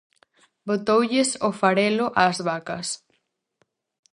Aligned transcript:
Botoulles 0.67 1.29
o 1.47 1.49
farelo 1.59 2.07
ás 2.25 2.37
vacas. 2.47 2.87